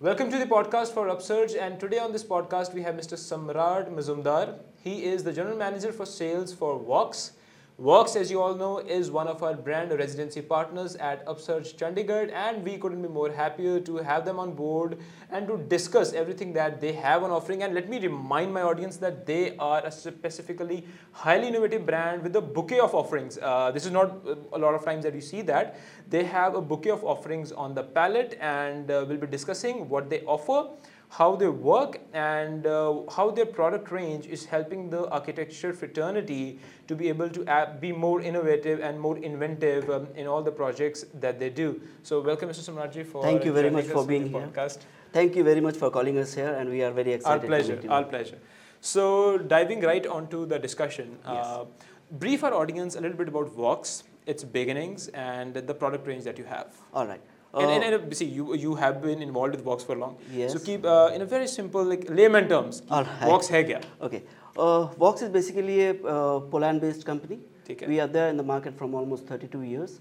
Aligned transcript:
Welcome 0.00 0.30
to 0.30 0.38
the 0.38 0.46
podcast 0.46 0.94
for 0.94 1.08
Upsurge, 1.08 1.56
and 1.56 1.80
today 1.80 1.98
on 1.98 2.12
this 2.12 2.22
podcast 2.22 2.72
we 2.72 2.82
have 2.82 2.94
Mr. 2.94 3.18
Samrat 3.18 3.90
Mazumder. 3.92 4.60
He 4.80 5.04
is 5.04 5.24
the 5.24 5.32
general 5.32 5.56
manager 5.58 5.92
for 5.92 6.06
sales 6.06 6.52
for 6.54 6.78
Vox. 6.78 7.32
Vox, 7.80 8.16
as 8.16 8.28
you 8.28 8.42
all 8.42 8.56
know, 8.56 8.78
is 8.78 9.08
one 9.08 9.28
of 9.28 9.40
our 9.44 9.54
brand 9.54 9.92
residency 9.92 10.42
partners 10.42 10.96
at 10.96 11.24
Upsurge 11.28 11.76
Chandigarh, 11.76 12.28
and 12.32 12.64
we 12.64 12.76
couldn't 12.76 13.00
be 13.00 13.06
more 13.06 13.30
happier 13.30 13.78
to 13.78 13.98
have 13.98 14.24
them 14.24 14.40
on 14.40 14.52
board 14.52 14.98
and 15.30 15.46
to 15.46 15.58
discuss 15.68 16.12
everything 16.12 16.52
that 16.54 16.80
they 16.80 16.92
have 16.92 17.22
on 17.22 17.30
offering. 17.30 17.62
And 17.62 17.74
let 17.74 17.88
me 17.88 18.00
remind 18.00 18.52
my 18.52 18.62
audience 18.62 18.96
that 18.96 19.26
they 19.26 19.56
are 19.58 19.86
a 19.86 19.92
specifically 19.92 20.88
highly 21.12 21.46
innovative 21.46 21.86
brand 21.86 22.24
with 22.24 22.34
a 22.34 22.40
bouquet 22.40 22.80
of 22.80 22.96
offerings. 22.96 23.38
Uh, 23.40 23.70
this 23.70 23.86
is 23.86 23.92
not 23.92 24.26
uh, 24.26 24.34
a 24.54 24.58
lot 24.58 24.74
of 24.74 24.84
times 24.84 25.04
that 25.04 25.14
you 25.14 25.20
see 25.20 25.42
that. 25.42 25.78
They 26.08 26.24
have 26.24 26.56
a 26.56 26.60
bouquet 26.60 26.90
of 26.90 27.04
offerings 27.04 27.52
on 27.52 27.76
the 27.76 27.84
palette, 27.84 28.36
and 28.40 28.90
uh, 28.90 29.04
we'll 29.06 29.18
be 29.18 29.28
discussing 29.28 29.88
what 29.88 30.10
they 30.10 30.22
offer 30.22 30.70
how 31.08 31.34
they 31.34 31.48
work 31.48 32.00
and 32.12 32.66
uh, 32.66 33.00
how 33.10 33.30
their 33.30 33.46
product 33.46 33.90
range 33.90 34.26
is 34.26 34.44
helping 34.44 34.90
the 34.90 35.08
architecture 35.08 35.72
fraternity 35.72 36.58
to 36.86 36.94
be 36.94 37.08
able 37.08 37.28
to 37.30 37.76
be 37.80 37.92
more 37.92 38.20
innovative 38.20 38.80
and 38.80 39.00
more 39.00 39.16
inventive 39.18 39.88
um, 39.90 40.06
in 40.14 40.26
all 40.26 40.42
the 40.42 40.52
projects 40.52 41.06
that 41.14 41.38
they 41.38 41.48
do. 41.48 41.80
So 42.02 42.20
welcome 42.20 42.50
Mr. 42.50 42.68
Samratji 42.68 43.06
for 43.06 43.22
Thank 43.22 43.44
you 43.44 43.52
very 43.52 43.70
much 43.70 43.86
for 43.86 44.06
being 44.06 44.28
here. 44.28 44.46
Podcast. 44.46 44.78
Thank 45.12 45.34
you 45.34 45.44
very 45.44 45.60
much 45.60 45.76
for 45.76 45.90
calling 45.90 46.18
us 46.18 46.34
here 46.34 46.52
and 46.52 46.68
we 46.68 46.82
are 46.82 46.90
very 46.90 47.12
excited. 47.12 47.42
Our 47.42 47.46
pleasure, 47.46 47.82
our 47.88 48.04
pleasure. 48.04 48.38
So 48.80 49.38
diving 49.38 49.80
right 49.80 50.06
onto 50.06 50.44
the 50.46 50.58
discussion, 50.58 51.16
uh, 51.24 51.32
yes. 51.32 51.46
uh, 51.46 51.64
brief 52.12 52.44
our 52.44 52.52
audience 52.52 52.96
a 52.96 53.00
little 53.00 53.16
bit 53.16 53.28
about 53.28 53.48
Vox, 53.48 54.04
its 54.26 54.44
beginnings 54.44 55.08
and 55.08 55.54
the 55.54 55.74
product 55.74 56.06
range 56.06 56.24
that 56.24 56.38
you 56.38 56.44
have. 56.44 56.76
All 56.92 57.06
right. 57.06 57.20
And, 57.54 57.70
and, 57.70 57.84
and, 57.84 58.12
uh, 58.12 58.14
see, 58.14 58.26
you 58.26 58.54
you 58.54 58.74
have 58.74 59.00
been 59.00 59.22
involved 59.22 59.54
with 59.54 59.64
Vox 59.64 59.82
for 59.82 59.96
long. 59.96 60.16
Yes. 60.30 60.52
So 60.52 60.58
keep 60.58 60.84
uh, 60.84 61.10
in 61.14 61.22
a 61.22 61.24
very 61.24 61.46
simple, 61.46 61.82
like 61.82 62.04
layman 62.10 62.48
terms. 62.48 62.82
All 62.90 63.04
right. 63.04 63.28
Vox 63.30 63.48
hai 63.48 63.64
kya? 63.64 63.82
Okay. 64.02 64.22
Uh, 64.56 64.84
Vox 65.04 65.22
is 65.22 65.30
basically 65.30 65.80
a 65.86 65.92
uh, 65.92 66.40
Poland-based 66.40 67.06
company. 67.06 67.38
We 67.86 68.00
are 68.00 68.06
there 68.06 68.28
in 68.28 68.36
the 68.36 68.42
market 68.42 68.76
from 68.76 68.94
almost 68.94 69.26
32 69.26 69.62
years. 69.62 70.00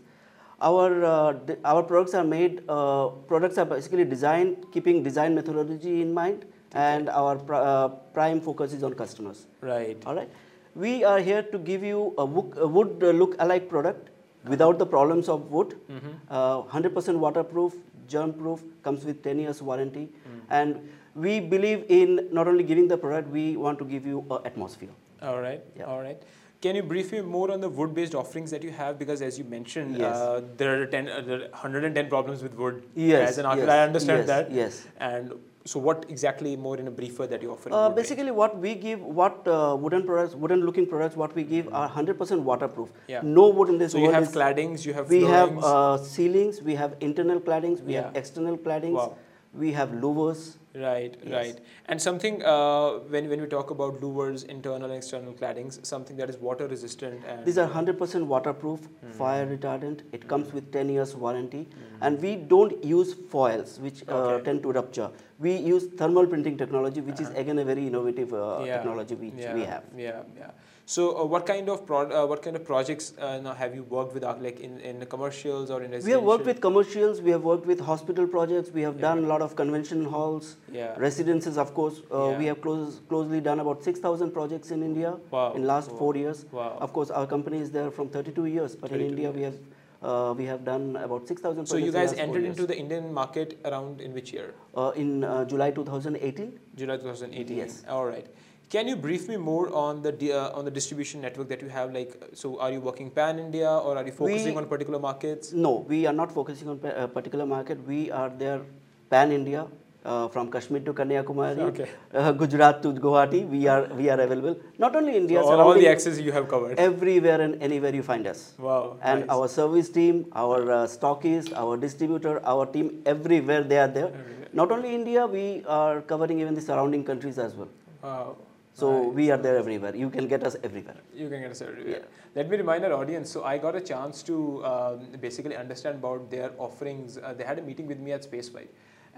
Our 0.61 1.05
uh, 1.05 1.55
our 1.63 1.83
products 1.83 2.13
are 2.13 2.23
made. 2.23 2.63
Uh, 2.67 3.09
products 3.31 3.57
are 3.57 3.65
basically 3.65 4.05
designed 4.05 4.65
keeping 4.73 5.01
design 5.03 5.35
methodology 5.35 6.01
in 6.01 6.13
mind, 6.13 6.45
and 6.73 7.09
our 7.09 7.35
pr 7.37 7.53
uh, 7.53 7.87
prime 8.17 8.41
focus 8.41 8.73
is 8.73 8.83
on 8.83 8.93
customers. 8.93 9.47
Right. 9.61 10.03
All 10.05 10.15
right. 10.15 10.29
We 10.75 11.03
are 11.03 11.19
here 11.19 11.43
to 11.43 11.57
give 11.57 11.83
you 11.83 12.13
a 12.17 12.25
wood, 12.25 12.57
a 12.57 12.67
wood 12.67 13.03
look-alike 13.21 13.69
product 13.69 14.09
without 14.47 14.79
the 14.79 14.85
problems 14.85 15.29
of 15.29 15.51
wood. 15.51 15.75
100% 15.89 16.01
mm-hmm. 16.01 17.09
uh, 17.09 17.13
waterproof, 17.13 17.75
germ-proof, 18.07 18.63
comes 18.83 19.05
with 19.05 19.23
10 19.23 19.39
years 19.39 19.61
warranty. 19.61 20.09
Mm. 20.09 20.41
And 20.49 20.89
we 21.15 21.39
believe 21.39 21.85
in 21.89 22.27
not 22.31 22.47
only 22.47 22.63
giving 22.63 22.87
the 22.87 22.97
product, 22.97 23.29
we 23.29 23.57
want 23.57 23.79
to 23.79 23.85
give 23.85 24.05
you 24.05 24.25
an 24.31 24.39
atmosphere. 24.45 24.89
All 25.21 25.41
right, 25.41 25.63
yeah. 25.75 25.85
all 25.85 26.01
right. 26.01 26.21
Can 26.61 26.75
you 26.75 26.83
brief 26.83 27.11
me 27.11 27.21
more 27.21 27.51
on 27.51 27.61
the 27.61 27.69
wood-based 27.69 28.15
offerings 28.15 28.49
that 28.49 28.63
you 28.63 28.71
have? 28.71 28.97
Because 28.97 29.21
as 29.21 29.37
you 29.37 29.43
mentioned, 29.43 29.97
yes. 29.97 30.15
uh, 30.15 30.41
there, 30.57 30.81
are 30.81 30.85
10, 30.87 31.07
uh, 31.07 31.21
there 31.21 31.37
are 31.37 31.49
110 31.49 32.09
problems 32.09 32.41
with 32.41 32.55
wood. 32.55 32.83
Yes, 32.95 33.29
as 33.29 33.37
an 33.37 33.45
architect, 33.45 33.69
yes, 33.69 33.77
I 33.77 33.83
understand 33.83 34.19
yes, 34.19 34.27
that. 34.27 34.51
Yes. 34.51 34.87
And 34.99 35.33
so 35.67 35.79
what 35.79 36.05
exactly 36.09 36.55
more 36.55 36.77
in 36.77 36.87
a 36.87 36.91
briefer 36.91 37.27
that 37.27 37.41
you 37.41 37.51
offer? 37.51 37.71
Uh, 37.71 37.89
basically, 37.89 38.31
what 38.31 38.57
we 38.57 38.73
give, 38.75 39.01
what 39.01 39.47
uh, 39.47 39.75
wooden 39.79 40.03
products, 40.03 40.35
wooden 40.35 40.65
looking 40.65 40.87
products, 40.87 41.15
what 41.15 41.35
we 41.35 41.43
give 41.43 41.71
are 41.73 41.89
100% 41.89 42.39
waterproof. 42.41 42.91
Yeah. 43.07 43.21
No 43.23 43.49
wood 43.49 43.69
in 43.69 43.77
this. 43.77 43.91
So 43.91 43.99
you 43.99 44.11
have 44.11 44.29
claddings, 44.29 44.85
you 44.85 44.93
have. 44.93 45.09
We 45.09 45.23
have 45.23 45.63
uh, 45.63 45.97
ceilings, 45.97 46.61
we 46.61 46.75
have 46.75 46.95
internal 46.99 47.39
claddings, 47.39 47.81
we 47.81 47.93
yeah. 47.93 48.03
have 48.03 48.15
external 48.15 48.57
claddings. 48.57 48.93
Wow 48.93 49.17
we 49.53 49.71
have 49.71 49.89
louvers. 49.89 50.57
Right, 50.75 51.15
yes. 51.23 51.33
right. 51.33 51.59
And 51.87 51.99
something 51.99 52.43
uh, 52.45 52.99
when 53.13 53.27
when 53.29 53.41
we 53.41 53.47
talk 53.47 53.71
about 53.71 53.99
louvers, 53.99 54.45
internal 54.45 54.91
and 54.91 54.97
external 54.97 55.33
claddings, 55.33 55.83
something 55.83 56.15
that 56.17 56.29
is 56.29 56.37
water 56.37 56.67
resistant. 56.67 57.23
And 57.27 57.43
These 57.45 57.57
are 57.57 57.67
100% 57.67 58.27
waterproof, 58.27 58.81
mm. 58.81 59.11
fire 59.13 59.47
retardant. 59.47 60.01
It 60.11 60.21
mm. 60.21 60.27
comes 60.27 60.53
with 60.53 60.71
10 60.71 60.89
years 60.89 61.15
warranty, 61.15 61.63
mm. 61.63 61.97
and 62.01 62.21
we 62.21 62.35
don't 62.35 62.83
use 62.83 63.15
foils, 63.15 63.79
which 63.79 64.03
uh, 64.07 64.13
okay. 64.13 64.43
tend 64.45 64.61
to 64.63 64.71
rupture. 64.71 65.09
We 65.39 65.55
use 65.55 65.87
thermal 65.97 66.27
printing 66.27 66.57
technology, 66.57 67.01
which 67.01 67.15
-huh. 67.15 67.31
is 67.31 67.43
again 67.45 67.59
a 67.65 67.65
very 67.73 67.87
innovative 67.87 68.33
uh, 68.33 68.45
yeah. 68.45 68.77
technology 68.77 69.15
which 69.25 69.43
yeah. 69.47 69.55
we 69.59 69.65
have. 69.73 69.83
Yeah, 70.07 70.23
yeah. 70.43 70.51
So, 70.89 71.19
uh, 71.19 71.25
what 71.25 71.45
kind 71.45 71.67
of 71.67 71.85
pro- 71.85 72.09
uh, 72.17 72.25
what 72.25 72.41
kind 72.41 72.55
of 72.55 72.63
projects 72.63 73.11
uh, 73.17 73.39
now 73.39 73.53
have 73.53 73.75
you 73.75 73.83
worked 73.83 74.13
with, 74.13 74.23
uh, 74.23 74.35
like 74.39 74.61
in, 74.61 74.79
in 74.79 75.05
commercials 75.07 75.69
or 75.69 75.83
in 75.83 75.91
residential? 75.91 76.05
We 76.05 76.11
have 76.13 76.23
worked 76.23 76.45
with 76.45 76.61
commercials. 76.61 77.19
We 77.21 77.31
have 77.31 77.43
worked 77.43 77.65
with 77.65 77.81
hospital 77.81 78.25
projects. 78.25 78.71
We 78.71 78.83
have 78.83 78.95
yeah. 78.95 79.01
done 79.01 79.25
a 79.25 79.27
lot 79.27 79.41
of 79.41 79.57
convention 79.57 80.05
halls, 80.05 80.55
yeah. 80.71 80.95
residences. 80.97 81.57
Of 81.57 81.73
course, 81.73 81.99
uh, 82.09 82.29
yeah. 82.29 82.37
we 82.37 82.45
have 82.45 82.61
close, 82.61 83.01
closely 83.09 83.41
done 83.41 83.59
about 83.59 83.83
six 83.83 83.99
thousand 83.99 84.31
projects 84.31 84.71
in 84.71 84.81
India 84.81 85.17
wow. 85.29 85.51
in 85.55 85.67
last 85.67 85.91
wow. 85.91 85.97
four 85.97 86.15
years. 86.15 86.45
Wow. 86.53 86.77
Of 86.79 86.93
course, 86.93 87.09
our 87.09 87.27
company 87.27 87.59
is 87.59 87.69
there 87.69 87.91
from 87.91 88.07
32 88.07 88.45
years, 88.45 88.73
but 88.73 88.93
in 88.93 89.01
India 89.01 89.23
years. 89.23 89.35
we 89.35 89.43
have. 89.43 89.57
Uh, 89.99 90.31
we 90.37 90.45
have 90.45 90.63
done 90.63 90.95
about 90.97 91.27
6,000 91.27 91.65
So 91.65 91.75
you 91.75 91.91
guys 91.91 92.13
entered 92.13 92.43
into 92.43 92.67
the 92.67 92.77
Indian 92.77 93.11
market 93.11 93.59
around 93.65 93.99
in 93.99 94.13
which 94.13 94.31
year? 94.31 94.53
Uh, 94.75 94.91
in 94.95 95.23
uh, 95.23 95.43
July 95.45 95.71
2018. 95.71 96.59
July 96.75 96.97
2018. 96.97 97.57
Yes. 97.57 97.83
All 97.89 98.05
right. 98.05 98.27
Can 98.69 98.87
you 98.89 98.97
brief 98.97 99.29
me 99.29 99.37
more 99.37 99.73
on 99.73 100.01
the 100.01 100.11
uh, 100.33 100.57
on 100.59 100.65
the 100.65 100.71
distribution 100.71 101.21
network 101.21 101.47
that 101.47 101.61
you 101.61 101.69
have? 101.69 101.93
Like, 101.93 102.15
so 102.33 102.59
are 102.59 102.69
you 102.69 102.81
working 102.81 103.09
pan 103.09 103.39
India 103.39 103.69
or 103.69 103.97
are 103.97 104.05
you 104.05 104.11
focusing 104.11 104.55
we, 104.55 104.61
on 104.61 104.65
particular 104.67 104.99
markets? 104.99 105.53
No, 105.53 105.85
we 105.87 106.05
are 106.05 106.13
not 106.13 106.33
focusing 106.33 106.67
on 106.67 106.81
a 106.83 107.07
particular 107.07 107.45
market. 107.45 107.85
We 107.87 108.11
are 108.11 108.29
there 108.29 108.61
pan 109.09 109.31
India. 109.31 109.67
Uh, 110.05 110.25
from 110.29 110.49
Kashmir 110.49 110.79
to 110.83 110.93
Kanyakumari, 110.93 111.59
okay. 111.59 111.89
uh, 112.13 112.31
Gujarat 112.31 112.81
to 112.81 112.93
Guwahati, 112.93 113.45
we 113.49 113.67
are 113.67 113.87
we 113.87 114.09
are 114.09 114.17
available. 114.21 114.55
Not 114.77 114.95
only 114.95 115.17
India, 115.17 115.41
so 115.41 115.59
all, 115.59 115.73
the 115.73 115.89
access 115.89 116.17
you 116.17 116.31
have 116.31 116.47
covered. 116.47 116.79
Everywhere 116.79 117.41
and 117.41 117.61
anywhere 117.61 117.93
you 117.93 118.03
find 118.03 118.25
us. 118.25 118.53
Wow. 118.57 118.97
And 119.01 119.21
nice. 119.21 119.29
our 119.29 119.49
service 119.49 119.89
team, 119.89 120.25
our 120.33 120.71
uh, 120.71 120.87
stockists, 120.87 121.51
our 121.53 121.75
distributor, 121.75 122.39
our 122.45 122.65
team, 122.65 123.01
everywhere 123.05 123.63
they 123.63 123.79
are 123.79 123.89
there. 123.89 124.07
Everywhere. 124.07 124.47
Not 124.53 124.71
only 124.71 124.95
India, 124.95 125.27
we 125.27 125.63
are 125.67 126.01
covering 126.01 126.39
even 126.39 126.53
the 126.53 126.61
surrounding 126.61 127.03
countries 127.03 127.37
as 127.37 127.53
well. 127.55 127.67
Wow. 128.01 128.37
So 128.77 128.87
right. 128.91 129.13
we 129.13 129.31
are 129.31 129.37
there 129.37 129.57
everywhere. 129.57 129.95
You 129.95 130.11
can 130.11 130.27
get 130.27 130.43
us 130.43 130.55
everywhere. 130.63 130.97
You 131.11 131.29
can 131.29 131.41
get 131.41 131.49
us 131.49 131.61
everywhere. 131.63 132.01
Yeah. 132.01 132.35
Let 132.35 132.47
me 132.47 132.57
remind 132.57 132.85
our 132.85 132.93
audience. 132.93 133.31
So 133.31 133.43
I 133.43 133.57
got 133.57 133.75
a 133.75 133.81
chance 133.81 134.21
to 134.23 134.63
um, 134.63 135.07
basically 135.19 135.55
understand 135.55 135.95
about 135.95 136.29
their 136.29 136.51
offerings. 136.59 137.17
Uh, 137.17 137.33
they 137.33 137.43
had 137.43 137.57
a 137.57 137.63
meeting 137.63 137.87
with 137.87 137.99
me 137.99 138.11
at 138.11 138.23
Space 138.23 138.49
Five, 138.49 138.67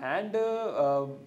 and 0.02 0.34
uh, 0.34 1.02
um, 1.02 1.18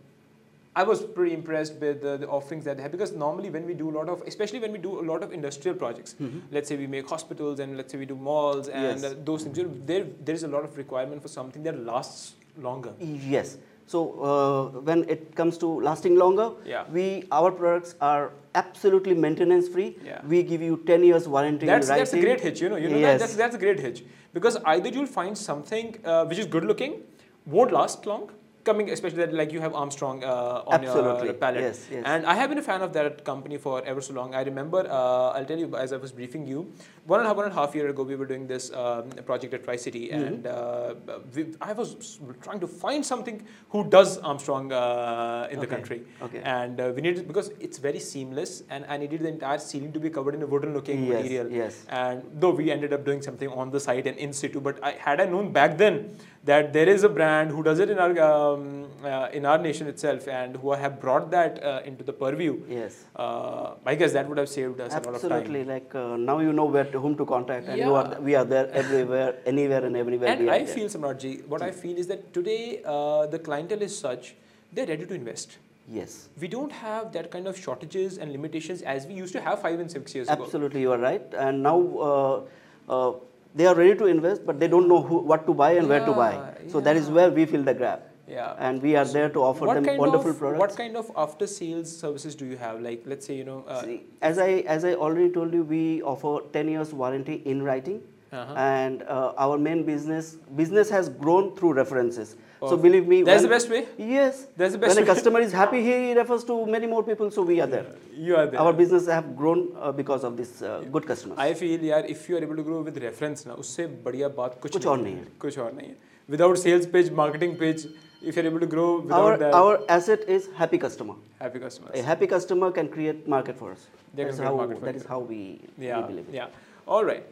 I 0.75 0.83
was 0.83 1.03
pretty 1.03 1.35
impressed 1.35 1.75
with 1.75 2.01
the, 2.01 2.17
the, 2.17 2.27
offerings 2.27 2.65
that 2.65 2.79
they 2.79 2.83
have 2.83 2.93
because 2.93 3.13
normally 3.13 3.51
when 3.51 3.67
we 3.67 3.75
do 3.75 3.91
a 3.91 3.95
lot 3.99 4.09
of, 4.09 4.23
especially 4.23 4.61
when 4.61 4.73
we 4.73 4.79
do 4.79 4.99
a 5.01 5.05
lot 5.11 5.23
of 5.23 5.31
industrial 5.31 5.77
projects, 5.77 6.15
mm-hmm. 6.15 6.39
let's 6.51 6.71
say 6.71 6.77
we 6.77 6.87
make 6.87 7.07
hospitals 7.07 7.61
and 7.61 7.77
let's 7.77 7.93
say 7.93 7.99
we 7.99 8.07
do 8.07 8.17
malls 8.17 8.69
and 8.69 9.03
yes. 9.03 9.05
uh, 9.05 9.15
those 9.27 9.45
things, 9.45 9.59
there 9.85 10.07
there 10.25 10.35
is 10.35 10.45
a 10.45 10.49
lot 10.49 10.65
of 10.65 10.79
requirement 10.79 11.21
for 11.21 11.29
something 11.29 11.63
that 11.65 11.79
lasts 11.85 12.37
longer. 12.57 12.95
Yes. 12.99 13.59
So 13.87 14.23
uh, 14.23 14.81
when 14.81 15.09
it 15.09 15.35
comes 15.35 15.59
to 15.59 15.67
lasting 15.67 16.17
longer, 16.17 16.51
yeah. 16.65 16.85
we 16.91 17.25
our 17.31 17.51
products 17.51 17.95
are 18.01 18.33
absolutely 18.55 19.15
maintenance 19.15 19.69
free. 19.69 19.97
Yeah. 20.05 20.21
We 20.27 20.43
give 20.43 20.63
you 20.63 20.83
10 20.87 21.05
years 21.05 21.29
warranty. 21.29 21.67
That's, 21.67 21.89
that's 21.89 22.13
a 22.13 22.21
great 22.21 22.41
hitch, 22.41 22.61
you 22.61 22.69
know. 22.69 22.77
You 22.77 22.89
know 22.89 22.99
yes. 22.99 23.21
that, 23.21 23.27
that's, 23.27 23.37
that's 23.37 23.55
a 23.57 23.59
great 23.59 23.81
hitch. 23.81 24.05
Because 24.33 24.57
either 24.65 24.89
you'll 24.89 25.07
find 25.07 25.37
something 25.37 25.99
uh, 26.05 26.25
which 26.25 26.39
is 26.39 26.47
good 26.47 26.65
looking, 26.65 27.03
won't 27.47 27.73
last 27.73 28.07
long, 28.07 28.31
coming, 28.65 28.91
especially 28.91 29.19
that 29.19 29.33
like 29.35 29.53
you 29.53 29.61
have 29.61 29.75
Armstrong 29.75 30.23
uh, 30.25 30.63
on 30.67 30.85
Absolutely. 30.85 31.27
your 31.27 31.35
palette. 31.35 31.61
Yes, 31.61 31.89
yes. 31.91 32.03
And 32.07 32.27
I 32.27 32.35
have 32.35 32.49
been 32.49 32.59
a 32.59 32.63
fan 32.63 32.83
of 32.83 32.93
that 32.93 33.25
company 33.25 33.59
for 33.59 33.85
ever 33.85 34.01
so 34.01 34.15
long. 34.15 34.35
I 34.35 34.43
remember, 34.43 34.87
uh, 34.89 35.31
I'll 35.31 35.45
tell 35.45 35.59
you 35.59 35.75
as 35.77 35.93
I 35.93 35.97
was 35.97 36.13
briefing 36.13 36.47
you, 36.47 36.73
one 37.07 37.21
and 37.21 37.27
a 37.27 37.29
half, 37.29 37.37
one 37.37 37.47
and 37.47 37.55
a 37.55 37.57
half 37.57 37.75
year 37.75 37.89
ago, 37.89 38.03
we 38.03 38.17
were 38.17 38.27
doing 38.27 38.47
this 38.47 38.73
um, 38.73 39.11
project 39.27 39.55
at 39.55 39.65
Tri-City 39.65 40.09
mm-hmm. 40.09 40.25
and 40.25 40.47
uh, 40.47 40.95
we, 41.35 41.47
I 41.61 41.73
was 41.73 42.21
trying 42.43 42.61
to 42.61 42.67
find 42.67 43.05
something 43.05 43.45
who 43.71 43.85
does 43.89 44.19
Armstrong 44.19 44.73
uh, 44.73 45.49
in 45.51 45.59
okay. 45.59 45.67
the 45.67 45.67
country. 45.67 46.03
Okay. 46.23 46.43
And 46.45 46.81
uh, 46.81 46.93
we 46.95 47.03
needed, 47.03 47.27
because 47.27 47.51
it's 47.61 47.79
very 47.79 47.99
seamless 47.99 48.63
and 48.71 48.85
I 48.89 48.97
needed 48.97 49.21
the 49.21 49.29
entire 49.29 49.59
ceiling 49.59 49.93
to 49.93 50.01
be 50.01 50.11
covered 50.11 50.35
in 50.35 50.43
a 50.43 50.47
wooden 50.47 50.73
looking 50.73 51.05
yes, 51.05 51.23
material. 51.23 51.51
Yes. 51.51 51.85
And 51.89 52.23
though 52.35 52.51
we 52.51 52.71
ended 52.71 52.93
up 52.93 53.05
doing 53.05 53.23
something 53.23 53.49
on 53.49 53.71
the 53.71 53.81
site 53.81 54.07
and 54.07 54.17
in 54.17 54.33
situ, 54.33 54.61
but 54.61 54.83
I, 54.83 54.93
had 54.93 55.21
I 55.21 55.25
known 55.27 55.53
back 55.53 55.79
then 55.79 56.17
that 56.45 56.73
there 56.73 56.89
is 56.89 57.05
a 57.05 57.09
brand 57.09 57.51
who 57.51 57.63
does 57.63 57.79
it 57.79 57.89
in 57.89 57.99
our 57.99 58.21
um, 58.21 58.89
uh, 59.05 59.29
in 59.33 59.45
our 59.47 59.59
nation 59.59 59.87
itself 59.87 60.27
and 60.27 60.57
who 60.57 60.73
have 60.73 61.01
brought 61.01 61.31
that 61.31 61.63
uh, 61.63 61.81
into 61.85 62.03
the 62.03 62.13
purview. 62.13 62.61
Yes. 62.69 63.05
Uh, 63.15 63.75
I 63.87 63.95
guess 63.95 64.13
that 64.13 64.29
would 64.29 64.39
have 64.39 64.49
saved 64.49 64.81
us 64.81 64.93
Absolutely. 64.93 65.09
a 65.09 65.13
lot 65.13 65.17
of 65.17 65.31
time. 65.31 65.41
Absolutely. 65.41 65.65
Like 65.73 65.95
uh, 65.95 66.17
now 66.17 66.39
you 66.41 66.53
know 66.53 66.65
where 66.65 66.85
to, 66.85 67.01
whom 67.01 67.17
to 67.17 67.27
contact 67.27 67.69
and 67.69 67.79
yeah. 67.79 67.87
you 67.87 67.95
are, 67.95 68.21
we 68.21 68.35
are 68.35 68.45
there 68.45 68.69
everywhere, 68.71 69.37
anywhere 69.47 69.85
and 69.85 69.97
everywhere. 69.97 70.31
And 70.31 70.51
I 70.51 70.65
feel, 70.65 70.89
Samratji, 70.89 71.47
what 71.47 71.63
I 71.63 71.71
feel 71.71 71.97
is 71.97 72.07
that 72.09 72.33
today 72.35 72.83
uh, 72.85 73.27
the 73.27 73.39
clientele 73.39 73.83
is 73.83 73.97
such, 73.97 74.35
they're 74.73 74.87
ready 74.87 75.07
to 75.07 75.15
invest. 75.15 75.59
Yes. 75.89 76.29
We 76.41 76.49
don't 76.49 76.73
have 76.73 77.13
that 77.13 77.31
kind 77.31 77.47
of 77.47 77.59
shortages 77.59 78.19
and 78.19 78.33
limitations 78.33 78.83
as 78.83 79.07
we 79.07 79.15
used 79.15 79.33
to 79.33 79.41
have 79.41 79.61
five 79.61 79.81
and 79.81 79.91
six 79.91 80.15
years 80.15 80.29
Absolutely, 80.29 80.35
ago. 80.35 80.47
Absolutely, 80.47 80.81
you 80.81 80.93
are 80.93 80.99
right. 80.99 81.35
And 81.37 81.63
now 81.63 82.47
uh, 82.89 83.13
they 83.55 83.67
are 83.67 83.75
ready 83.75 83.95
to 83.97 84.07
invest, 84.07 84.47
but 84.47 84.59
they 84.59 84.69
don't 84.69 84.89
know 84.89 85.03
who, 85.03 85.19
what 85.19 85.47
to 85.47 85.55
buy 85.55 85.73
and 85.73 85.83
yeah, 85.83 85.89
where 85.89 86.07
to 86.07 86.13
buy. 86.13 86.55
So 86.69 86.79
yeah. 86.79 86.85
that 86.85 86.97
is 86.97 87.09
where 87.09 87.31
we 87.31 87.47
fill 87.47 87.63
the 87.63 87.75
gap. 87.75 88.09
Yeah. 88.27 88.55
And 88.59 88.81
we 88.81 88.97
are 88.97 89.05
there 89.05 89.29
to 89.29 89.41
offer 89.41 89.67
them 89.67 89.85
wonderful 89.99 90.31
of, 90.31 90.39
products. 90.39 90.61
What 90.61 90.77
kind 90.77 90.97
of 90.97 91.11
after 91.17 91.47
sales 91.47 91.95
services 91.95 92.35
do 92.35 92.47
you 92.47 92.57
have? 92.57 92.81
Like, 92.81 93.03
let's 93.05 93.27
say, 93.27 93.35
you 93.37 93.45
know. 93.45 93.65
Uh, 93.67 93.83
See, 93.83 94.05
as 94.23 94.39
I 94.39 94.49
as 94.77 94.85
I 94.85 94.95
already 94.95 95.31
told 95.31 95.53
you, 95.53 95.65
we 95.65 96.03
offer 96.03 96.39
10 96.53 96.69
years 96.69 96.95
warranty 96.95 97.43
in 97.45 97.63
writing. 97.63 98.01
Uh-huh. 98.32 98.54
And 98.56 99.04
uh, 99.04 99.34
our 99.38 99.58
main 99.58 99.84
business 99.86 100.36
business 100.56 100.90
has 100.90 101.08
grown 101.10 101.56
through 101.56 101.74
references. 101.74 102.36
Oh. 102.62 102.72
So 102.72 102.78
believe 102.78 103.08
me, 103.08 103.22
that's 103.22 103.44
when, 103.44 103.44
the 103.44 103.56
best 103.56 103.70
way. 103.70 103.86
Yes, 103.98 104.48
that's 104.58 104.74
the 104.74 104.80
best. 104.80 104.96
When 104.96 105.06
way. 105.06 105.10
a 105.10 105.14
customer 105.14 105.40
is 105.40 105.54
happy, 105.54 105.82
he 105.82 106.14
refers 106.14 106.44
to 106.46 106.66
many 106.66 106.88
more 106.88 107.04
people. 107.04 107.32
So 107.32 107.44
we 107.44 107.62
are 107.62 107.68
there. 107.68 107.86
You 108.14 108.36
are 108.36 108.48
there. 108.48 108.60
Our 108.60 108.74
business 108.74 109.08
have 109.08 109.38
grown 109.38 109.70
uh, 109.80 109.92
because 109.92 110.26
of 110.26 110.36
this 110.36 110.62
uh, 110.62 110.84
good 110.92 111.08
customers. 111.08 111.38
I 111.40 111.54
feel 111.54 111.80
यार 111.80 112.10
if 112.10 112.28
you 112.28 112.38
are 112.38 112.44
able 112.50 112.58
to 112.58 112.64
grow 112.64 112.82
with 112.82 113.02
reference 113.04 113.48
ना 113.48 113.54
उससे 113.64 113.88
बढ़िया 114.10 114.30
बात 114.42 114.60
कुछ 114.62 114.72
कुछ 114.74 114.88
और 114.88 114.98
नहीं 114.98 115.16
है 115.16 115.28
कुछ 115.40 115.60
और 115.60 115.72
नहीं 115.74 115.88
है 115.88 115.96
without 116.30 116.58
sales 116.58 116.86
page 116.86 117.10
marketing 117.12 117.56
page 117.58 117.86
if 118.22 118.36
you're 118.36 118.46
able 118.46 118.60
to 118.60 118.68
grow 118.68 119.00
without 119.00 119.20
our, 119.20 119.38
that 119.38 119.54
our 119.54 119.80
asset 119.88 120.28
is 120.28 120.50
happy 120.56 120.78
customer 120.78 121.16
happy 121.40 121.60
customers 121.60 122.00
a 122.00 122.04
happy 122.04 122.28
customer 122.28 122.72
can 122.72 122.90
create 122.90 123.28
market 123.28 123.58
for 123.58 123.72
us 123.72 123.88
they 124.14 124.24
that 124.24 124.34
is 124.34 124.40
how 124.40 124.54
that 124.66 124.96
is 124.96 125.06
how 125.06 125.20
we, 125.20 125.62
yeah, 125.78 126.02
we 126.02 126.08
believe 126.08 126.28
it. 126.28 126.34
yeah 126.34 126.48
all 126.88 127.06
right 127.06 127.26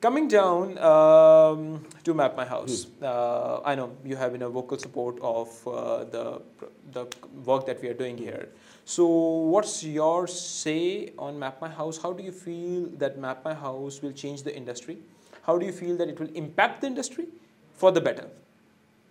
coming 0.00 0.28
down 0.28 0.76
um, 0.78 1.84
to 2.04 2.14
map 2.14 2.36
my 2.36 2.44
house 2.44 2.84
hmm. 2.84 3.04
uh, 3.04 3.60
i 3.64 3.74
know 3.74 3.90
you 4.04 4.16
have 4.16 4.32
been 4.32 4.42
a 4.42 4.48
vocal 4.48 4.78
support 4.78 5.18
of 5.20 5.68
uh, 5.68 6.04
the 6.04 6.42
the 6.92 7.06
work 7.44 7.66
that 7.66 7.80
we 7.82 7.88
are 7.88 7.98
doing 8.04 8.16
here 8.16 8.48
so 8.84 9.06
what's 9.54 9.82
your 9.82 10.26
say 10.26 11.12
on 11.18 11.38
map 11.38 11.60
my 11.60 11.68
house 11.68 12.00
how 12.02 12.12
do 12.12 12.22
you 12.22 12.32
feel 12.32 12.86
that 13.04 13.18
map 13.18 13.44
my 13.44 13.54
house 13.54 14.02
will 14.02 14.12
change 14.12 14.42
the 14.42 14.54
industry 14.54 14.98
how 15.42 15.56
do 15.58 15.66
you 15.66 15.72
feel 15.72 15.96
that 15.96 16.08
it 16.08 16.20
will 16.20 16.34
impact 16.34 16.82
the 16.82 16.86
industry 16.86 17.26
for 17.72 17.90
the 17.90 18.00
better 18.00 18.28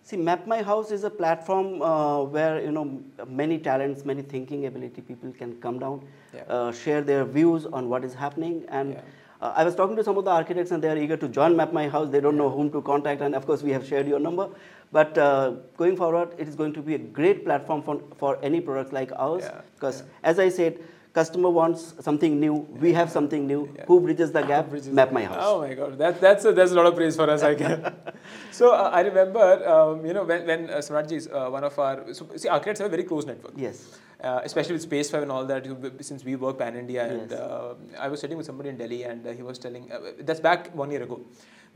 See, 0.08 0.16
Map 0.16 0.46
My 0.46 0.62
House 0.62 0.92
is 0.92 1.02
a 1.02 1.10
platform 1.10 1.82
uh, 1.82 2.22
where 2.22 2.62
you 2.62 2.70
know 2.70 3.02
many 3.26 3.58
talents, 3.58 4.04
many 4.04 4.22
thinking 4.22 4.66
ability 4.66 5.02
people 5.02 5.32
can 5.32 5.56
come 5.56 5.80
down, 5.80 6.06
yeah. 6.32 6.42
uh, 6.42 6.70
share 6.70 7.00
their 7.00 7.24
views 7.24 7.66
on 7.66 7.88
what 7.88 8.04
is 8.04 8.14
happening. 8.14 8.64
And 8.68 8.92
yeah. 8.92 9.00
Uh, 9.40 9.52
I 9.54 9.64
was 9.64 9.74
talking 9.74 9.96
to 9.96 10.04
some 10.04 10.16
of 10.18 10.24
the 10.24 10.30
architects, 10.30 10.70
and 10.70 10.82
they 10.82 10.88
are 10.88 10.96
eager 10.96 11.16
to 11.16 11.28
join 11.28 11.56
Map 11.56 11.72
My 11.72 11.88
House. 11.88 12.08
They 12.10 12.20
don't 12.20 12.36
know 12.36 12.50
whom 12.50 12.70
to 12.72 12.82
contact, 12.82 13.20
and 13.20 13.34
of 13.34 13.46
course, 13.46 13.62
we 13.62 13.70
have 13.72 13.86
shared 13.86 14.08
your 14.08 14.18
number. 14.18 14.48
But 14.92 15.18
uh, 15.18 15.50
going 15.76 15.96
forward, 15.96 16.34
it 16.38 16.48
is 16.48 16.54
going 16.54 16.72
to 16.74 16.82
be 16.82 16.94
a 16.94 16.98
great 16.98 17.44
platform 17.44 17.82
for 17.82 18.02
for 18.16 18.38
any 18.42 18.60
product 18.60 18.92
like 18.92 19.10
ours, 19.16 19.44
because 19.74 20.04
as 20.22 20.38
I 20.38 20.48
said 20.48 20.78
customer 21.16 21.50
wants 21.58 21.82
something 22.06 22.38
new, 22.38 22.54
we 22.84 22.92
have 22.92 23.10
something 23.10 23.46
new. 23.52 23.60
Yeah. 23.74 23.84
Who 23.88 24.00
bridges 24.06 24.32
the 24.36 24.42
gap? 24.50 24.68
Bridges 24.72 24.92
Map 24.98 25.12
my 25.18 25.24
house. 25.24 25.46
Oh 25.50 25.60
my 25.66 25.72
God, 25.80 25.98
that, 26.02 26.20
that's 26.20 26.44
a, 26.44 26.52
there's 26.52 26.72
a 26.72 26.78
lot 26.80 26.86
of 26.90 26.94
praise 26.94 27.16
for 27.20 27.28
us. 27.34 27.42
I 27.42 27.54
can. 27.54 27.94
so 28.58 28.72
uh, 28.72 28.90
I 28.98 29.00
remember, 29.10 29.46
um, 29.74 30.04
you 30.08 30.14
know, 30.16 30.24
when 30.30 30.46
when 30.50 30.68
uh, 30.70 30.82
Samratji 30.88 31.16
is 31.22 31.28
uh, 31.28 31.48
one 31.56 31.64
of 31.70 31.78
our 31.78 32.12
so, 32.18 32.28
see 32.36 32.50
architects 32.56 32.80
have 32.80 32.92
a 32.92 32.94
very 32.96 33.08
close 33.12 33.24
network. 33.32 33.54
Yes. 33.56 33.98
Uh, 34.20 34.40
especially 34.44 34.74
with 34.76 34.84
Space 34.90 35.10
Five 35.10 35.22
and 35.22 35.32
all 35.32 35.46
that, 35.52 35.66
since 36.10 36.24
we 36.28 36.36
work 36.44 36.58
pan 36.58 36.76
India, 36.84 37.02
and 37.14 37.30
yes. 37.30 37.40
uh, 37.40 37.74
I 38.06 38.08
was 38.12 38.20
sitting 38.20 38.36
with 38.36 38.46
somebody 38.50 38.70
in 38.74 38.78
Delhi, 38.82 39.02
and 39.04 39.26
uh, 39.26 39.32
he 39.40 39.42
was 39.50 39.58
telling 39.58 39.92
uh, 39.92 39.98
that's 40.20 40.40
back 40.48 40.74
one 40.84 40.90
year 40.90 41.02
ago 41.08 41.20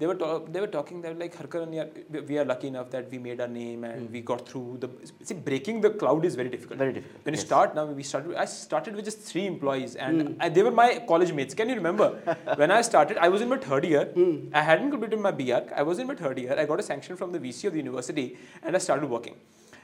they 0.00 0.06
were 0.10 0.14
talk, 0.14 0.50
they 0.52 0.60
were 0.64 0.72
talking 0.76 1.02
that 1.02 1.18
like 1.18 1.36
Harkaran, 1.36 1.74
yeah, 1.74 2.20
we 2.28 2.38
are 2.38 2.44
lucky 2.44 2.68
enough 2.68 2.90
that 2.90 3.10
we 3.10 3.18
made 3.18 3.40
our 3.40 3.48
name 3.48 3.84
and 3.84 4.08
mm. 4.08 4.12
we 4.12 4.20
got 4.22 4.48
through 4.48 4.78
the 4.80 4.88
see 5.28 5.34
breaking 5.34 5.82
the 5.82 5.90
cloud 5.90 6.24
is 6.24 6.34
very 6.40 6.48
difficult. 6.54 6.78
Very 6.78 6.94
difficult. 6.94 7.24
When 7.26 7.34
yes. 7.34 7.42
you 7.42 7.46
start 7.46 7.74
now, 7.74 7.84
we 7.84 8.02
started. 8.02 8.34
I 8.34 8.46
started 8.46 8.96
with 8.96 9.04
just 9.04 9.20
three 9.30 9.46
employees 9.46 9.96
and 9.96 10.22
mm. 10.22 10.36
I, 10.40 10.48
they 10.48 10.62
were 10.62 10.76
my 10.82 10.88
college 11.06 11.32
mates. 11.34 11.54
Can 11.54 11.68
you 11.68 11.74
remember 11.74 12.08
when 12.62 12.70
I 12.70 12.80
started? 12.80 13.18
I 13.18 13.28
was 13.28 13.42
in 13.42 13.50
my 13.50 13.58
third 13.58 13.84
year. 13.84 14.06
Mm. 14.16 14.50
I 14.54 14.62
hadn't 14.62 14.90
completed 14.90 15.20
my 15.20 15.32
BArch. 15.42 15.68
I 15.76 15.82
was 15.82 15.98
in 15.98 16.06
my 16.06 16.14
third 16.14 16.38
year. 16.38 16.58
I 16.58 16.64
got 16.64 16.80
a 16.80 16.82
sanction 16.82 17.16
from 17.16 17.32
the 17.32 17.38
VC 17.38 17.64
of 17.64 17.74
the 17.74 17.82
university 17.86 18.38
and 18.62 18.74
I 18.74 18.78
started 18.78 19.08
working 19.10 19.36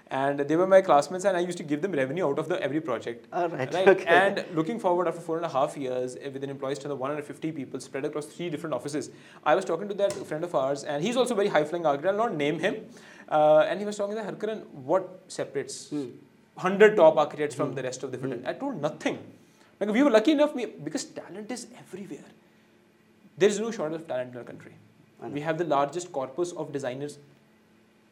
and 0.08 0.38
they 0.38 0.54
were 0.54 0.66
my 0.66 0.80
classmates 0.80 1.24
and 1.24 1.36
I 1.36 1.40
used 1.40 1.58
to 1.58 1.64
give 1.64 1.82
them 1.82 1.92
revenue 1.92 2.26
out 2.26 2.38
of 2.38 2.48
the 2.48 2.62
every 2.62 2.80
project. 2.80 3.26
All 3.32 3.48
right. 3.48 3.72
right? 3.74 3.88
Okay. 3.88 4.04
And 4.06 4.44
looking 4.54 4.78
forward 4.78 5.08
after 5.08 5.20
four 5.20 5.36
and 5.36 5.44
a 5.44 5.48
half 5.48 5.76
years 5.76 6.16
eh, 6.20 6.28
with 6.28 6.44
an 6.44 6.50
employee 6.50 6.76
strength 6.76 6.92
of 6.92 7.00
150 7.00 7.52
people 7.52 7.80
spread 7.80 8.04
across 8.04 8.26
three 8.26 8.48
different 8.48 8.72
offices, 8.72 9.10
I 9.44 9.56
was 9.56 9.64
talking 9.64 9.88
to 9.88 9.94
that 9.94 10.12
friend 10.12 10.44
of 10.44 10.54
ours 10.54 10.84
and 10.84 11.02
he's 11.02 11.16
also 11.16 11.34
very 11.34 11.48
high-flying 11.48 11.84
architect, 11.84 12.12
I'll 12.12 12.28
not 12.28 12.36
name 12.36 12.60
him. 12.60 12.84
Uh, 13.28 13.66
and 13.68 13.80
he 13.80 13.86
was 13.86 13.96
talking 13.96 14.14
that 14.14 14.26
Harkaran, 14.26 14.64
what 14.68 15.22
separates 15.26 15.90
hmm. 15.90 16.10
100 16.54 16.94
top 16.94 17.16
architects 17.16 17.56
from 17.56 17.70
hmm. 17.70 17.74
the 17.74 17.82
rest 17.82 18.04
of 18.04 18.12
the 18.12 18.18
field? 18.18 18.34
Hmm. 18.34 18.46
I 18.46 18.52
told 18.52 18.80
nothing. 18.80 19.18
Like 19.80 19.90
we 19.90 20.04
were 20.04 20.10
lucky 20.10 20.32
enough 20.32 20.54
because 20.84 21.04
talent 21.04 21.50
is 21.50 21.66
everywhere. 21.78 22.24
There 23.36 23.48
is 23.48 23.58
no 23.58 23.72
shortage 23.72 24.00
of 24.02 24.06
talent 24.06 24.32
in 24.32 24.38
our 24.38 24.44
country. 24.44 24.72
We 25.20 25.40
have 25.40 25.58
the 25.58 25.64
largest 25.64 26.12
corpus 26.12 26.52
of 26.52 26.72
designers 26.72 27.18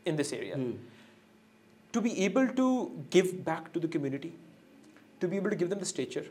in 0.04 0.16
this 0.16 0.32
area. 0.32 0.58
To 1.94 2.00
be 2.00 2.12
able 2.24 2.48
to 2.60 3.04
give 3.10 3.44
back 3.44 3.72
to 3.72 3.80
the 3.80 3.88
community, 3.88 4.32
to 5.20 5.28
be 5.28 5.36
able 5.36 5.50
to 5.50 5.56
give 5.56 5.70
them 5.70 5.78
the 5.78 5.90
stature 5.96 6.26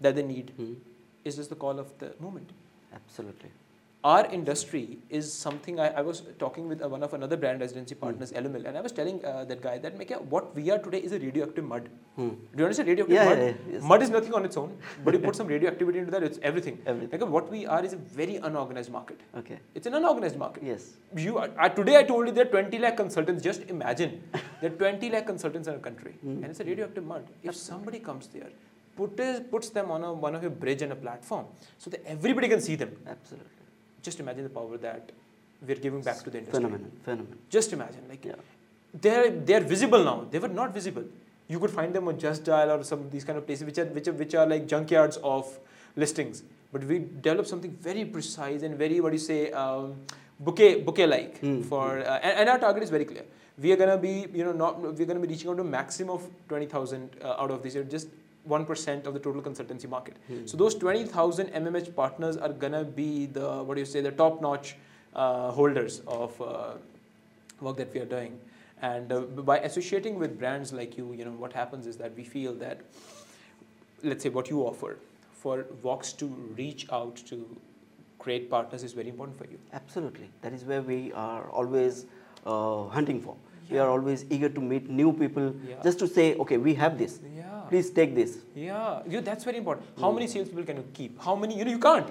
that 0.00 0.16
they 0.16 0.22
need, 0.22 0.52
mm. 0.58 0.76
is 1.24 1.36
just 1.36 1.50
the 1.50 1.60
call 1.66 1.78
of 1.78 1.98
the 1.98 2.14
moment. 2.18 2.50
Absolutely 2.94 3.50
our 4.04 4.26
industry 4.36 4.98
is 5.08 5.32
something 5.32 5.80
I, 5.80 5.88
I 5.88 6.02
was 6.02 6.22
talking 6.38 6.68
with 6.68 6.82
uh, 6.82 6.88
one 6.88 7.02
of 7.02 7.14
another 7.14 7.38
brand 7.38 7.60
residency 7.62 7.94
partners, 7.94 8.32
mm. 8.32 8.42
LML, 8.42 8.66
and 8.66 8.76
I 8.76 8.82
was 8.82 8.92
telling 8.92 9.24
uh, 9.24 9.44
that 9.46 9.62
guy 9.62 9.78
that 9.78 9.98
Mekya, 9.98 10.20
what 10.34 10.54
we 10.54 10.70
are 10.70 10.78
today 10.78 10.98
is 10.98 11.12
a 11.12 11.18
radioactive 11.18 11.64
mud. 11.64 11.88
Hmm. 12.16 12.28
Do 12.28 12.58
you 12.58 12.64
understand 12.64 12.88
radioactive 12.88 13.14
yeah, 13.14 13.24
mud? 13.24 13.38
Yeah, 13.38 13.52
yes. 13.72 13.82
Mud 13.82 14.02
is 14.02 14.10
nothing 14.10 14.34
on 14.34 14.44
its 14.44 14.58
own, 14.58 14.76
but 15.02 15.14
you 15.14 15.20
put 15.20 15.34
some 15.34 15.46
radioactivity 15.46 16.00
into 16.00 16.10
that, 16.10 16.22
it's 16.22 16.38
everything. 16.42 16.78
everything. 16.84 17.18
Like, 17.18 17.30
what 17.30 17.50
we 17.50 17.64
are 17.64 17.82
is 17.82 17.94
a 17.94 17.96
very 17.96 18.36
unorganized 18.36 18.92
market. 18.92 19.20
Okay. 19.38 19.58
It's 19.74 19.86
an 19.86 19.94
unorganized 19.94 20.36
market. 20.36 20.62
Yes. 20.62 20.90
You 21.16 21.38
are, 21.38 21.48
uh, 21.58 21.70
today 21.70 21.96
I 21.96 22.02
told 22.02 22.26
you 22.26 22.32
there 22.34 22.44
are 22.44 22.56
20 22.60 22.78
lakh 22.78 22.98
consultants. 22.98 23.42
Just 23.42 23.62
imagine 23.62 24.22
there 24.60 24.70
are 24.70 24.76
20 24.76 25.08
lakh 25.08 25.26
consultants 25.26 25.66
in 25.66 25.74
a 25.76 25.78
country, 25.78 26.14
mm. 26.24 26.42
and 26.42 26.44
it's 26.44 26.60
a 26.60 26.64
radioactive 26.64 27.06
mud. 27.06 27.26
If 27.42 27.56
somebody 27.56 28.00
comes 28.00 28.26
there, 28.26 28.50
put 28.96 29.18
puts 29.50 29.70
them 29.70 29.90
on 29.90 30.04
a, 30.04 30.12
one 30.12 30.34
of 30.34 30.42
your 30.42 30.50
bridge 30.50 30.82
and 30.82 30.92
a 30.92 30.96
platform 30.96 31.46
so 31.78 31.88
that 31.88 32.04
everybody 32.04 32.48
can 32.48 32.60
see 32.60 32.76
them. 32.76 32.92
Absolutely 33.06 33.63
just 34.04 34.20
imagine 34.20 34.44
the 34.44 34.54
power 34.60 34.76
that 34.86 35.12
we're 35.66 35.82
giving 35.86 36.02
back 36.02 36.18
to 36.24 36.30
the 36.30 36.38
industry. 36.38 36.62
Phenomenal, 36.62 36.90
phenomenal. 37.02 37.38
Just 37.48 37.72
imagine, 37.72 38.02
like 38.08 38.24
yeah. 38.24 38.34
they're 39.04 39.30
they're 39.30 39.66
visible 39.74 40.04
now. 40.04 40.26
They 40.30 40.38
were 40.38 40.54
not 40.62 40.74
visible. 40.74 41.04
You 41.48 41.60
could 41.60 41.70
find 41.70 41.94
them 41.94 42.08
on 42.08 42.18
Just 42.18 42.44
Dial 42.44 42.70
or 42.70 42.82
some 42.84 43.00
of 43.00 43.10
these 43.10 43.24
kind 43.24 43.38
of 43.38 43.46
places, 43.46 43.64
which 43.64 43.78
are 43.78 43.86
which 43.86 44.08
are 44.08 44.12
which 44.24 44.34
are 44.34 44.46
like 44.46 44.66
junkyards 44.66 45.18
of 45.36 45.58
listings. 45.96 46.42
But 46.72 46.84
we 46.84 46.98
developed 46.98 47.48
something 47.48 47.72
very 47.88 48.04
precise 48.04 48.62
and 48.62 48.76
very 48.76 49.00
what 49.00 49.10
do 49.10 49.16
you 49.16 49.26
say 49.26 49.52
um, 49.52 49.94
bouquet 50.40 50.82
bouquet 50.82 51.06
like 51.06 51.40
mm. 51.40 51.64
for 51.64 51.98
uh, 52.00 52.18
and, 52.22 52.38
and, 52.40 52.48
our 52.48 52.58
target 52.58 52.82
is 52.82 52.90
very 52.90 53.04
clear. 53.04 53.24
We 53.58 53.72
are 53.72 53.76
gonna 53.76 53.98
be 53.98 54.26
you 54.34 54.44
know 54.44 54.52
not 54.52 54.80
we're 54.80 55.06
gonna 55.06 55.20
be 55.20 55.28
reaching 55.28 55.50
out 55.50 55.56
to 55.58 55.62
a 55.62 55.72
maximum 55.78 56.16
of 56.16 56.28
twenty 56.48 56.66
thousand 56.66 57.10
uh, 57.22 57.42
out 57.42 57.50
of 57.50 57.62
these. 57.62 57.74
Just 57.96 58.08
1% 58.48 59.06
of 59.06 59.14
the 59.14 59.20
total 59.20 59.40
consultancy 59.42 59.88
market. 59.88 60.16
Hmm. 60.28 60.46
So 60.46 60.56
those 60.56 60.74
20,000 60.74 61.48
MMH 61.48 61.94
partners 61.94 62.36
are 62.36 62.52
gonna 62.52 62.84
be 62.84 63.26
the 63.26 63.62
what 63.62 63.74
do 63.74 63.80
you 63.80 63.86
say 63.86 64.00
the 64.00 64.12
top-notch 64.12 64.76
uh, 65.14 65.50
holders 65.50 66.02
of 66.06 66.40
uh, 66.40 66.72
work 67.60 67.76
that 67.76 67.92
we 67.94 68.00
are 68.00 68.04
doing. 68.06 68.38
And 68.82 69.12
uh, 69.12 69.20
by 69.20 69.58
associating 69.60 70.18
with 70.18 70.38
brands 70.38 70.72
like 70.72 70.98
you, 70.98 71.12
you 71.14 71.24
know 71.24 71.30
what 71.30 71.52
happens 71.52 71.86
is 71.86 71.96
that 71.96 72.14
we 72.16 72.24
feel 72.24 72.52
that 72.54 72.80
let's 74.02 74.22
say 74.22 74.28
what 74.28 74.50
you 74.50 74.60
offer 74.62 74.98
for 75.32 75.64
Vox 75.82 76.12
to 76.14 76.26
reach 76.56 76.86
out 76.90 77.16
to 77.26 77.56
create 78.18 78.50
partners 78.50 78.82
is 78.82 78.92
very 78.92 79.08
important 79.08 79.38
for 79.38 79.44
you. 79.44 79.58
Absolutely, 79.72 80.28
that 80.42 80.52
is 80.52 80.64
where 80.64 80.82
we 80.82 81.12
are 81.12 81.48
always 81.50 82.06
uh, 82.44 82.86
hunting 82.88 83.20
for. 83.20 83.36
We 83.70 83.78
are 83.78 83.88
always 83.88 84.24
eager 84.30 84.48
to 84.48 84.60
meet 84.60 84.88
new 84.88 85.12
people 85.12 85.54
yeah. 85.68 85.82
just 85.82 85.98
to 86.00 86.06
say, 86.06 86.34
okay, 86.36 86.58
we 86.58 86.74
have 86.74 86.98
this. 86.98 87.20
Yeah 87.36 87.44
please 87.68 87.90
take 87.90 88.14
this. 88.14 88.38
Yeah, 88.54 89.02
you, 89.08 89.20
that's 89.20 89.44
very 89.44 89.58
important. 89.58 89.86
How 90.00 90.10
mm. 90.10 90.14
many 90.14 90.26
salespeople 90.26 90.64
can 90.64 90.76
you 90.76 90.86
keep? 90.92 91.20
How 91.20 91.34
many, 91.34 91.58
you 91.58 91.64
know, 91.64 91.70
you 91.70 91.78
can't. 91.78 92.10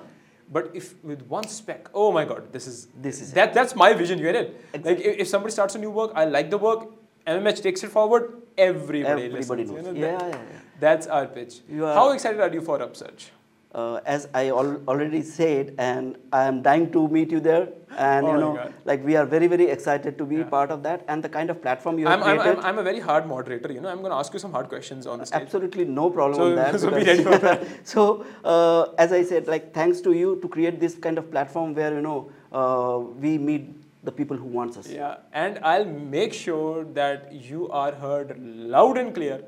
But 0.52 0.72
if 0.74 1.04
with 1.04 1.22
one 1.24 1.48
spec, 1.48 1.90
oh 1.94 2.12
my 2.12 2.26
God, 2.26 2.52
this 2.52 2.68
is 2.68 2.88
this 3.06 3.22
is 3.22 3.32
that. 3.34 3.50
It. 3.50 3.54
That's 3.54 3.76
my 3.76 3.94
vision. 3.94 4.20
You 4.20 4.26
get 4.26 4.36
it? 4.36 4.66
Exactly. 4.74 4.96
Like 4.96 5.06
if, 5.06 5.20
if, 5.22 5.28
somebody 5.28 5.52
starts 5.52 5.76
a 5.76 5.80
new 5.80 5.90
work, 5.90 6.12
I 6.16 6.26
like 6.26 6.50
the 6.50 6.58
work. 6.58 6.90
MMH 7.26 7.62
takes 7.64 7.84
it 7.84 7.90
forward. 7.90 8.42
Everybody, 8.58 9.06
everybody 9.06 9.64
listens. 9.64 9.72
knows. 9.72 9.86
You 9.86 9.94
know, 9.94 10.00
yeah, 10.00 10.18
that, 10.18 10.30
yeah, 10.30 10.36
yeah. 10.36 10.60
That's 10.80 11.08
our 11.08 11.26
pitch. 11.28 11.62
How 11.80 12.12
excited 12.12 12.42
are 12.42 12.54
you 12.54 12.62
for 12.62 12.78
Upsurge? 12.80 13.32
Uh, 13.74 14.00
as 14.06 14.28
I 14.34 14.50
al 14.50 14.82
already 14.88 15.22
said, 15.22 15.76
and 15.78 16.18
I 16.32 16.44
am 16.44 16.62
dying 16.62 16.92
to 16.92 17.08
meet 17.08 17.32
you 17.32 17.40
there. 17.40 17.70
And 17.98 18.26
oh 18.26 18.34
you 18.34 18.40
know, 18.40 18.72
like 18.86 19.04
we 19.06 19.16
are 19.16 19.26
very 19.26 19.48
very 19.48 19.68
excited 19.68 20.18
to 20.18 20.26
be 20.26 20.38
yeah. 20.38 20.44
part 20.54 20.72
of 20.72 20.82
that 20.84 21.06
and 21.08 21.24
the 21.24 21.30
kind 21.30 21.52
of 21.52 21.62
platform 21.62 22.00
you 22.00 22.08
have 22.08 22.22
I'm, 22.22 22.38
created. 22.38 22.60
I'm, 22.60 22.66
I'm, 22.66 22.80
a 22.80 22.84
very 22.84 23.00
hard 23.00 23.28
moderator. 23.28 23.72
You 23.72 23.82
know, 23.82 23.90
I'm 23.90 24.00
going 24.00 24.12
to 24.12 24.18
ask 24.18 24.34
you 24.34 24.40
some 24.40 24.52
hard 24.52 24.68
questions 24.68 25.06
on 25.06 25.20
the 25.20 25.28
stage. 25.28 25.42
Absolutely 25.42 25.86
no 25.86 26.10
problem 26.10 26.40
so, 26.40 26.50
on 26.50 26.56
that. 26.56 26.80
So 26.84 26.90
be 26.90 27.04
ready 27.04 27.24
for 27.24 27.38
that. 27.38 27.68
so 27.88 28.26
uh, 28.44 28.94
as 28.98 29.12
I 29.12 29.24
said, 29.24 29.48
like 29.48 29.74
thanks 29.74 30.02
to 30.02 30.14
you 30.14 30.40
to 30.42 30.48
create 30.48 30.80
this 30.80 30.96
kind 30.96 31.20
of 31.20 31.30
platform 31.30 31.76
where 31.76 31.94
you 31.94 32.02
know 32.02 32.32
uh, 32.52 32.98
we 32.98 33.38
meet 33.38 33.70
the 34.04 34.12
people 34.12 34.38
who 34.38 34.46
wants 34.46 34.78
us. 34.78 34.90
Yeah, 34.90 35.18
and 35.32 35.60
I'll 35.64 35.86
make 35.86 36.34
sure 36.34 36.84
that 37.02 37.32
you 37.32 37.70
are 37.70 37.92
heard 37.92 38.38
loud 38.40 38.98
and 38.98 39.14
clear 39.14 39.44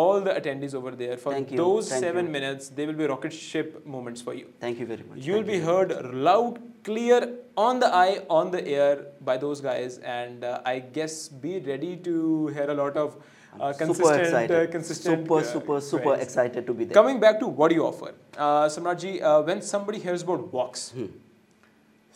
all 0.00 0.20
the 0.26 0.32
attendees 0.40 0.74
over 0.80 0.92
there. 1.02 1.16
For 1.24 1.32
those 1.62 1.88
Thank 1.88 2.04
seven 2.04 2.26
you. 2.26 2.32
minutes, 2.36 2.68
they 2.78 2.86
will 2.88 2.98
be 3.02 3.06
rocket 3.12 3.32
ship 3.32 3.74
moments 3.96 4.20
for 4.28 4.34
you. 4.40 4.46
Thank 4.64 4.80
you 4.80 4.86
very 4.92 5.04
much. 5.08 5.18
You'll 5.26 5.36
Thank 5.42 5.52
be 5.54 5.58
you. 5.58 5.64
heard 5.70 5.92
loud, 6.28 6.58
clear, 6.88 7.20
on 7.56 7.78
the 7.84 7.90
eye, 8.02 8.14
on 8.38 8.50
the 8.56 8.62
air 8.78 8.94
by 9.30 9.36
those 9.44 9.60
guys, 9.68 9.98
and 10.16 10.42
uh, 10.44 10.60
I 10.74 10.80
guess 10.98 11.28
be 11.46 11.52
ready 11.70 11.92
to 12.08 12.48
hear 12.58 12.68
a 12.70 12.78
lot 12.82 12.96
of 13.04 13.14
uh, 13.60 13.72
consistent, 13.72 13.96
super 13.96 14.20
excited. 14.22 14.56
uh, 14.68 14.70
consistent, 14.72 15.20
super, 15.26 15.38
uh, 15.38 15.42
super, 15.54 15.80
super 15.80 16.14
excited 16.26 16.66
to 16.66 16.74
be 16.74 16.84
there. 16.86 16.94
Coming 17.02 17.20
back 17.26 17.38
to 17.44 17.46
what 17.46 17.68
do 17.68 17.76
you 17.76 17.86
offer, 17.90 18.10
uh, 18.36 18.66
Samratji, 18.76 19.12
uh, 19.22 19.42
when 19.42 19.62
somebody 19.62 20.00
hears 20.08 20.22
about 20.28 20.48
Vox, 20.56 20.90
Hmm. 20.96 21.06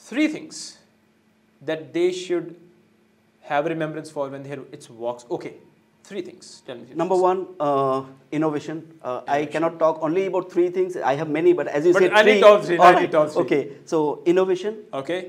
three 0.08 0.26
things 0.34 0.78
that 1.70 1.92
they 1.94 2.08
should 2.24 2.56
have 3.52 3.66
a 3.66 3.68
remembrance 3.76 4.10
for 4.16 4.28
when 4.28 4.42
they 4.42 4.48
hear 4.54 4.64
it's 4.72 4.86
Vox. 5.04 5.24
Okay, 5.38 5.54
three 6.08 6.22
things. 6.28 6.62
Tell 6.66 6.76
me. 6.76 6.86
Number 7.02 7.14
things. 7.14 7.22
one, 7.30 7.40
uh, 7.60 8.02
innovation. 8.38 8.82
Uh, 9.02 9.20
I 9.38 9.40
cannot 9.54 9.78
talk 9.82 9.98
only 10.08 10.26
about 10.26 10.50
three 10.52 10.68
things. 10.78 10.96
I 10.96 11.14
have 11.22 11.28
many, 11.38 11.52
but 11.60 11.68
as 11.68 11.86
you 11.86 11.92
But 11.92 12.02
said, 12.02 12.12
I 12.12 12.22
need 12.22 12.40
three. 12.40 12.62
three, 12.68 12.78
I 12.78 13.00
need 13.00 13.14
right. 13.14 13.30
three. 13.32 13.42
Okay, 13.44 13.60
so 13.84 14.02
innovation, 14.34 14.78
Okay. 15.02 15.20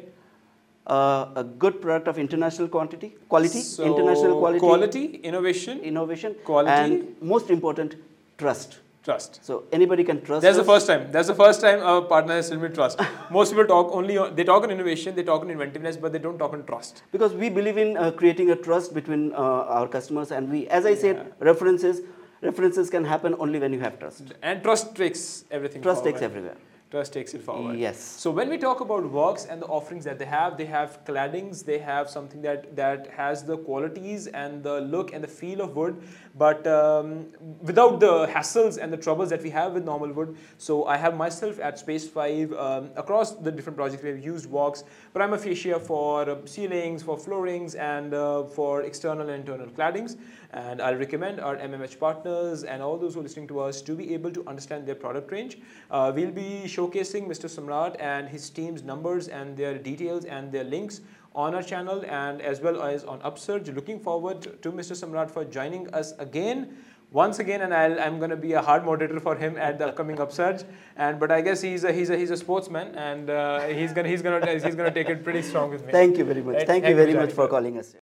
uh, 0.87 1.41
a 1.43 1.43
good 1.43 1.81
product 1.81 2.07
of 2.07 2.17
international 2.25 2.67
quantity, 2.75 3.09
quality, 3.33 3.61
So, 3.61 3.83
international 3.91 4.37
quality, 4.43 4.59
quality, 4.59 5.05
innovation, 5.31 5.79
innovation, 5.93 6.35
quality. 6.51 6.77
and 6.83 7.15
most 7.33 7.49
important, 7.57 7.95
trust. 8.37 8.79
Trust. 9.03 9.39
So 9.43 9.63
anybody 9.71 10.03
can 10.03 10.21
trust. 10.21 10.41
That's 10.43 10.57
the 10.57 10.63
first 10.63 10.87
time. 10.87 11.11
That's 11.11 11.27
the 11.27 11.35
first 11.35 11.61
time 11.61 11.81
a 11.81 12.01
partner 12.01 12.33
has 12.35 12.49
told 12.49 12.61
me 12.61 12.69
trust. 12.69 12.99
Most 13.31 13.51
people 13.51 13.65
talk 13.65 13.91
only 13.93 14.17
on, 14.17 14.35
they 14.35 14.43
talk 14.43 14.63
on 14.63 14.71
innovation, 14.71 15.15
they 15.15 15.23
talk 15.23 15.41
on 15.41 15.49
inventiveness, 15.49 15.97
but 15.97 16.11
they 16.13 16.19
don't 16.19 16.37
talk 16.37 16.53
on 16.53 16.63
trust. 16.65 17.03
because 17.11 17.33
we 17.33 17.49
believe 17.49 17.77
in 17.77 17.97
uh, 17.97 18.11
creating 18.11 18.49
a 18.51 18.55
trust 18.55 18.93
between 18.93 19.31
uh, 19.33 19.75
our 19.77 19.87
customers 19.87 20.31
and 20.31 20.49
we 20.55 20.59
as 20.79 20.85
i 20.85 20.93
said 21.03 21.15
Yeah. 21.19 21.45
references 21.51 22.01
references 22.47 22.89
can 22.95 23.05
happen 23.11 23.35
only 23.45 23.59
when 23.63 23.73
you 23.77 23.79
have 23.85 23.95
trust 24.01 24.33
And 24.49 24.61
trust 24.67 24.95
takes 24.99 25.23
everything. 25.57 25.81
trust 25.87 26.03
forward. 26.03 26.11
takes 26.19 26.21
everywhere 26.27 26.57
Trust 26.91 27.13
takes 27.13 27.35
it 27.35 27.43
forward. 27.43 27.77
yes 27.77 27.99
So 27.99 28.31
when 28.31 28.49
we 28.49 28.57
talk 28.57 28.79
about 28.81 29.03
Vox 29.03 29.45
and 29.45 29.61
the 29.61 29.67
offerings 29.67 30.05
that 30.05 30.17
they 30.17 30.25
have, 30.25 30.57
they 30.57 30.65
have 30.65 31.05
claddings, 31.05 31.63
they 31.63 31.77
have 31.77 32.09
something 32.09 32.41
that 32.41 32.75
that 32.75 33.11
has 33.15 33.43
the 33.43 33.57
qualities 33.57 34.25
and 34.25 34.63
the 34.63 34.81
look 34.81 35.13
and 35.13 35.23
the 35.23 35.27
feel 35.27 35.61
of 35.61 35.75
wood, 35.75 36.01
but 36.35 36.65
um, 36.65 37.27
without 37.61 37.99
the 37.99 38.25
hassles 38.27 38.79
and 38.81 38.91
the 38.91 38.97
troubles 38.97 39.29
that 39.29 39.43
we 39.43 39.51
have 39.51 39.73
with 39.73 39.85
normal 39.85 40.11
wood. 40.11 40.35
So 40.57 40.85
I 40.85 40.97
have 40.97 41.15
myself 41.15 41.59
at 41.59 41.77
Space 41.77 42.07
Five 42.07 42.53
um, 42.53 42.89
across 42.95 43.33
the 43.33 43.51
different 43.51 43.77
projects 43.77 44.01
we 44.01 44.09
have 44.09 44.23
used 44.23 44.49
Vox 44.49 44.83
prima 45.13 45.37
facie 45.37 45.73
for 45.73 46.27
uh, 46.27 46.35
ceilings, 46.45 47.03
for 47.03 47.17
floorings, 47.17 47.75
and 47.75 48.15
uh, 48.15 48.43
for 48.45 48.81
external 48.81 49.29
and 49.29 49.41
internal 49.41 49.67
claddings. 49.67 50.17
And 50.51 50.81
I'll 50.81 50.95
recommend 50.95 51.39
our 51.39 51.55
MMH 51.57 51.99
partners 51.99 52.63
and 52.63 52.81
all 52.81 52.97
those 52.97 53.13
who 53.13 53.19
are 53.19 53.23
listening 53.23 53.47
to 53.49 53.59
us 53.59 53.83
to 53.83 53.93
be 53.93 54.13
able 54.15 54.31
to 54.31 54.43
understand 54.47 54.87
their 54.87 54.95
product 54.95 55.31
range. 55.31 55.59
Uh, 55.91 56.11
we'll 56.15 56.31
be 56.31 56.67
showcasing 56.79 57.27
Mr. 57.27 57.47
Samrat 57.55 57.95
and 57.99 58.29
his 58.29 58.49
team's 58.49 58.83
numbers 58.83 59.27
and 59.27 59.57
their 59.57 59.77
details 59.77 60.25
and 60.25 60.51
their 60.51 60.63
links 60.63 61.01
on 61.35 61.55
our 61.55 61.63
channel 61.71 62.03
and 62.07 62.41
as 62.41 62.61
well 62.61 62.81
as 62.81 63.03
on 63.03 63.21
Upsurge. 63.21 63.69
Looking 63.79 63.99
forward 63.99 64.47
to 64.61 64.71
Mr. 64.71 64.95
Samrat 65.01 65.29
for 65.29 65.43
joining 65.45 65.93
us 65.93 66.13
again. 66.27 66.77
Once 67.11 67.39
again, 67.39 67.61
and 67.65 67.73
I'll, 67.73 67.99
I'm 67.99 68.19
going 68.19 68.29
to 68.29 68.37
be 68.47 68.53
a 68.53 68.61
hard 68.61 68.85
moderator 68.85 69.19
for 69.19 69.35
him 69.35 69.57
at 69.57 69.79
the 69.79 69.87
upcoming 69.87 70.19
Upsurge. 70.25 70.63
And 70.95 71.19
but 71.19 71.31
I 71.31 71.41
guess 71.41 71.59
he's 71.59 71.83
a, 71.83 71.91
he's 71.91 72.11
a, 72.11 72.17
he's 72.17 72.29
a 72.29 72.37
sportsman, 72.37 72.93
and 72.95 73.31
uh, 73.31 73.61
he's 73.79 73.93
gonna 73.93 74.09
he's 74.09 74.21
gonna 74.21 74.45
he's 74.67 74.75
gonna 74.75 74.93
take 74.99 75.09
it 75.09 75.23
pretty 75.23 75.41
strong 75.41 75.71
with 75.71 75.83
me. 75.87 75.91
thank 75.91 76.19
you 76.19 76.25
very 76.31 76.43
much 76.43 76.55
Right, 76.57 76.67
thank 76.67 76.83
thank 76.83 76.93
you 76.93 77.01
you, 77.01 77.07
very 77.07 77.15
much 77.23 77.33
for 77.39 77.47
calling 77.47 77.79
us 77.79 77.95